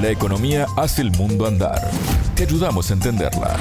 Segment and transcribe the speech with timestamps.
[0.00, 1.90] La economía hace el mundo andar.
[2.36, 3.56] Te ayudamos a entenderla.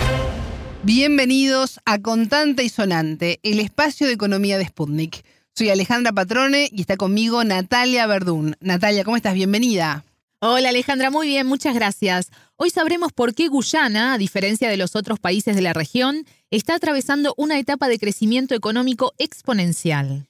[0.84, 5.26] Bienvenidos a Contante y Sonante, el espacio de economía de Sputnik.
[5.56, 8.56] Soy Alejandra Patrone y está conmigo Natalia Verdún.
[8.60, 9.34] Natalia, ¿cómo estás?
[9.34, 10.04] Bienvenida.
[10.40, 12.30] Hola Alejandra, muy bien, muchas gracias.
[12.56, 16.76] Hoy sabremos por qué Guyana, a diferencia de los otros países de la región, está
[16.76, 20.28] atravesando una etapa de crecimiento económico exponencial.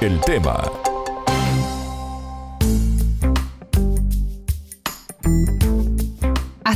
[0.00, 0.68] El tema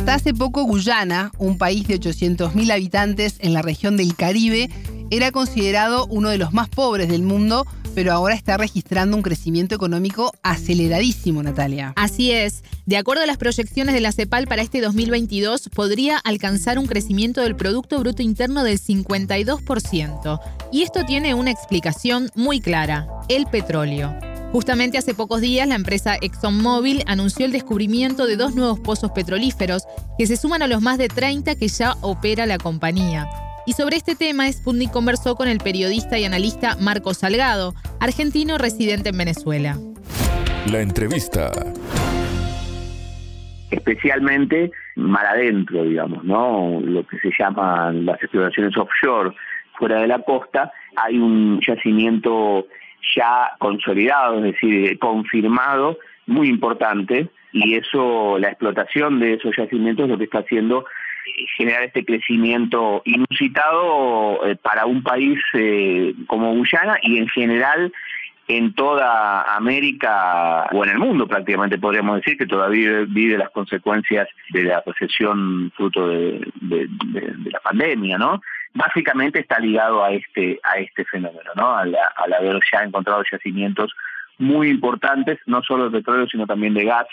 [0.03, 4.69] Hasta hace poco Guyana, un país de 800.000 habitantes en la región del Caribe,
[5.11, 9.77] era considerado uno de los más pobres del mundo, pero ahora está registrando un crecimiento
[9.77, 11.93] económico aceleradísimo, Natalia.
[11.95, 12.65] Así es.
[12.85, 17.41] De acuerdo a las proyecciones de la CEPAL para este 2022, podría alcanzar un crecimiento
[17.41, 20.41] del Producto Bruto Interno del 52%.
[20.73, 24.32] Y esto tiene una explicación muy clara, el petróleo.
[24.53, 29.85] Justamente hace pocos días la empresa ExxonMobil anunció el descubrimiento de dos nuevos pozos petrolíferos
[30.19, 33.27] que se suman a los más de 30 que ya opera la compañía.
[33.65, 39.09] Y sobre este tema, Sputnik conversó con el periodista y analista Marco Salgado, argentino residente
[39.09, 39.79] en Venezuela.
[40.71, 41.51] La entrevista.
[43.71, 46.79] Especialmente mar adentro, digamos, ¿no?
[46.83, 49.35] Lo que se llaman las exploraciones offshore,
[49.79, 52.67] fuera de la costa, hay un yacimiento
[53.17, 60.19] ya consolidado, es decir, confirmado, muy importante, y eso, la explotación de esos yacimientos lo
[60.19, 60.85] que está haciendo
[61.57, 67.93] generar este crecimiento inusitado eh, para un país eh, como Guyana y en general
[68.49, 74.29] en toda América o en el mundo prácticamente podríamos decir que todavía vive las consecuencias
[74.51, 78.43] de la recesión fruto de, de la pandemia, ¿no?
[78.75, 81.77] Básicamente está ligado a este a este fenómeno, ¿no?
[81.77, 83.93] Al, haber ya encontrado yacimientos
[84.39, 87.07] muy importantes, no solo de petróleo, sino también de gas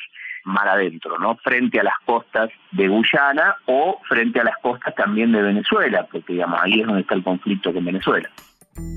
[0.46, 1.36] mar adentro, ¿no?
[1.38, 6.34] Frente a las costas de Guyana o frente a las costas también de Venezuela, porque
[6.34, 8.30] digamos, ahí es donde está el conflicto con Venezuela.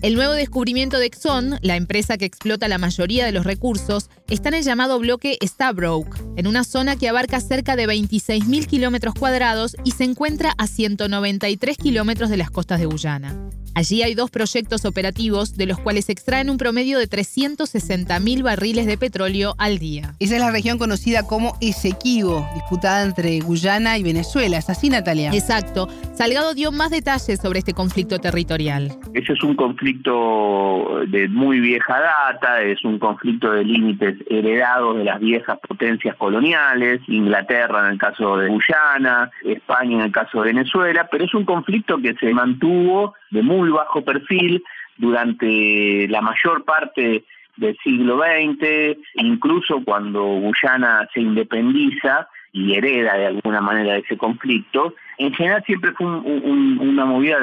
[0.02, 4.48] El nuevo descubrimiento de Exxon, la empresa que explota la mayoría de los recursos, está
[4.48, 9.76] en el llamado bloque Stabroek, en una zona que abarca cerca de 26.000 kilómetros cuadrados
[9.84, 13.36] y se encuentra a 193 kilómetros de las costas de Guyana.
[13.74, 18.86] Allí hay dos proyectos operativos de los cuales se extraen un promedio de 360.000 barriles
[18.86, 20.14] de petróleo al día.
[20.18, 24.58] Esa es la región conocida como Esequibo, disputada entre Guyana y Venezuela.
[24.58, 25.30] ¿Es así, Natalia?
[25.32, 25.88] Exacto.
[26.22, 28.92] Salgado dio más detalles sobre este conflicto territorial.
[29.12, 35.02] Ese es un conflicto de muy vieja data, es un conflicto de límites heredados de
[35.02, 40.52] las viejas potencias coloniales, Inglaterra en el caso de Guyana, España en el caso de
[40.52, 44.62] Venezuela, pero es un conflicto que se mantuvo de muy bajo perfil
[44.98, 47.24] durante la mayor parte
[47.56, 54.94] del siglo XX, incluso cuando Guyana se independiza y hereda de alguna manera ese conflicto,
[55.24, 57.38] en general siempre fue una movida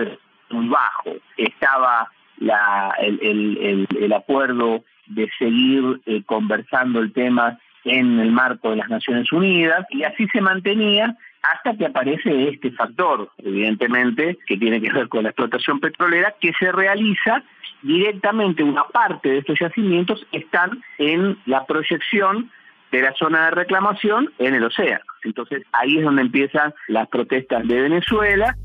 [0.50, 1.16] muy bajo.
[1.38, 8.90] Estaba la, el, acuerdo de seguir eh, conversando el tema en el marco de las
[8.90, 14.92] Naciones Unidas y así se mantenía hasta que aparece este factor, evidentemente, que tiene que
[14.92, 17.44] ver con la explotación petrolera, que se realiza
[17.82, 22.52] directamente, una parte de estos yacimientos están en la proyección
[22.92, 25.09] de la zona de reclamación en el océano.
[25.24, 28.56] Entonces ahí es donde empiezan las protestas de Venezuela.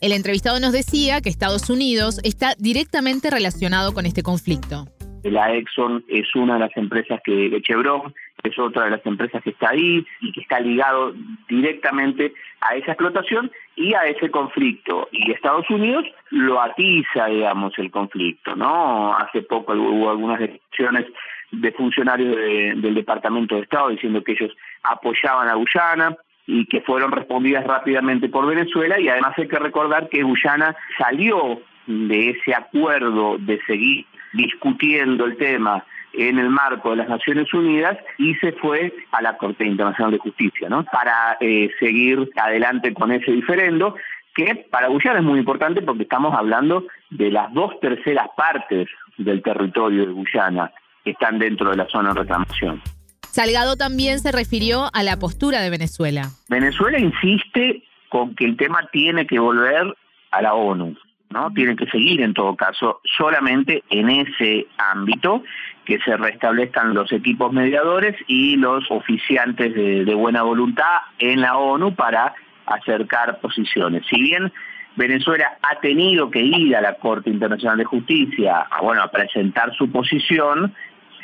[0.00, 4.86] El entrevistado nos decía que Estados Unidos está directamente relacionado con este conflicto.
[5.22, 8.12] La Exxon es una de las empresas que, Chevron
[8.42, 11.14] es otra de las empresas que está ahí y que está ligado
[11.48, 15.08] directamente a esa explotación y a ese conflicto.
[15.12, 19.16] Y Estados Unidos lo atiza, digamos, el conflicto, ¿no?
[19.16, 21.06] Hace poco hubo algunas decisiones
[21.52, 27.12] de funcionarios del Departamento de Estado diciendo que ellos apoyaban a Guyana y que fueron
[27.12, 33.36] respondidas rápidamente por Venezuela y además hay que recordar que Guyana salió de ese acuerdo
[33.38, 38.92] de seguir discutiendo el tema en el marco de las Naciones Unidas y se fue
[39.12, 40.84] a la Corte Internacional de Justicia, ¿no?
[40.84, 43.94] Para eh, seguir adelante con ese diferendo
[44.34, 48.88] que para Guyana es muy importante porque estamos hablando de las dos terceras partes
[49.18, 50.72] del territorio de Guyana
[51.04, 52.82] que están dentro de la zona de reclamación.
[53.30, 56.28] Salgado también se refirió a la postura de Venezuela.
[56.48, 59.96] Venezuela insiste con que el tema tiene que volver
[60.32, 60.94] a la ONU.
[61.32, 61.50] ¿no?
[61.52, 65.42] Tienen que seguir en todo caso solamente en ese ámbito
[65.84, 71.94] que se restablezcan los equipos mediadores y los oficiantes de, buena voluntad en la ONU
[71.94, 72.34] para
[72.66, 74.04] acercar posiciones.
[74.08, 74.52] Si bien
[74.94, 79.74] Venezuela ha tenido que ir a la Corte Internacional de Justicia a, bueno, a presentar
[79.74, 80.74] su posición,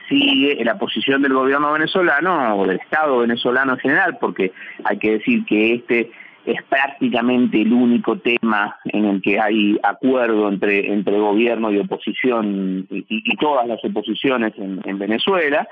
[0.08, 4.52] sigue la posición del gobierno venezolano o del Estado venezolano en general, porque
[4.84, 6.10] hay que decir que este
[6.46, 12.86] es prácticamente el único tema en el que hay acuerdo entre, entre gobierno y oposición
[12.90, 15.68] y, todas las oposiciones en, Venezuela.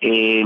[0.00, 0.44] Eh,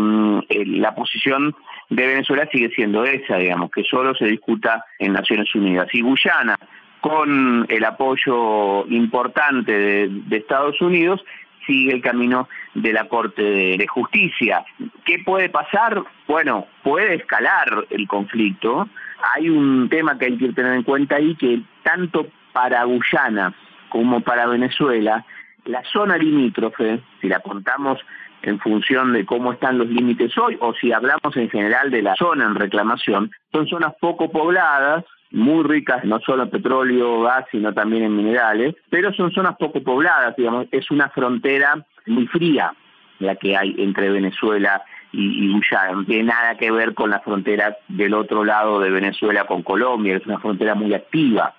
[0.67, 1.55] la posición
[1.91, 5.89] de Venezuela sigue siendo esa, digamos, que solo se discuta en Naciones Unidas.
[5.93, 6.56] Y Guyana,
[7.03, 11.23] con el apoyo importante de Estados Unidos,
[11.67, 14.65] sigue el camino de la Corte de, Justicia.
[15.05, 16.03] ¿Qué puede pasar?
[16.27, 18.89] Bueno, puede escalar el conflicto.
[19.35, 23.55] Hay un tema que hay que tener en cuenta ahí que tanto para Guyana
[23.89, 25.25] como para Venezuela,
[25.65, 27.99] la zona limítrofe, si la contamos
[28.43, 32.15] en función de cómo están los límites hoy, o si hablamos en general de la
[32.17, 35.05] zona en reclamación, son zonas poco pobladas,
[35.37, 39.83] muy ricas no solo en petróleo, gas, sino también en minerales, pero son zonas poco
[39.83, 42.73] pobladas, digamos, es una frontera muy fría
[43.19, 47.77] la que hay entre Venezuela y, Guyana, no tiene nada que ver con la frontera
[47.88, 51.55] del otro lado de Venezuela con Colombia, es una frontera muy activa.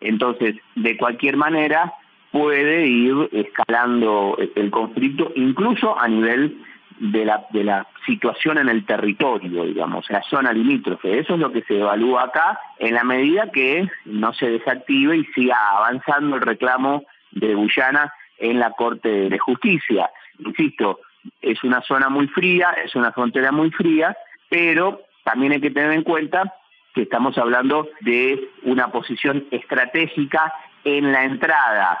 [0.00, 1.92] Entonces, de cualquier manera,
[2.30, 6.58] puede ir escalando el conflicto, incluso a nivel
[6.98, 11.18] de la, de la situación en el territorio, digamos, la zona limítrofe.
[11.18, 15.24] Eso es lo que se evalúa acá en la medida que no se desactive y
[15.26, 20.10] siga avanzando el reclamo de Guyana en la Corte de Justicia.
[20.38, 21.00] Insisto,
[21.40, 24.16] es una zona muy fría, es una frontera muy fría,
[24.48, 26.54] pero también hay que tener en cuenta
[26.94, 30.52] que estamos hablando de una posición estratégica
[30.84, 31.98] en la entrada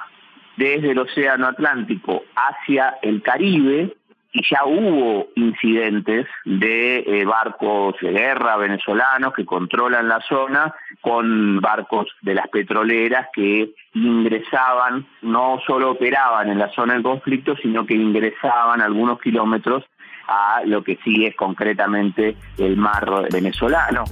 [0.56, 3.94] desde el Océano Atlántico hacia el Caribe,
[4.32, 11.60] y ya hubo incidentes de eh, barcos de guerra venezolanos que controlan la zona con
[11.60, 17.86] barcos de las petroleras que ingresaban, no solo operaban en la zona del conflicto, sino
[17.86, 19.84] que ingresaban algunos kilómetros
[20.28, 24.04] a lo que sí es concretamente el mar venezolano.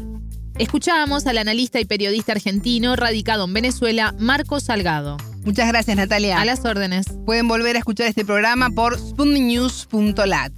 [0.58, 5.16] Escuchábamos al analista y periodista argentino radicado en Venezuela, Marco Salgado.
[5.44, 6.40] Muchas gracias, Natalia.
[6.40, 7.06] A las órdenes.
[7.26, 10.52] Pueden volver a escuchar este programa por spundinews.lat.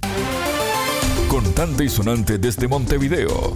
[1.27, 3.53] Contante y sonante desde Montevideo.